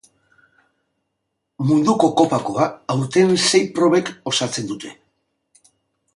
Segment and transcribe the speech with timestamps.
[1.67, 2.57] Munduko kopako
[2.95, 4.97] aurten sei probek osatzen dute.